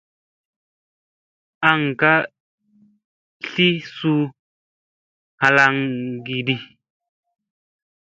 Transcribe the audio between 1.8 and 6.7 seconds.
ka sil suu halaŋŋa kiɗi.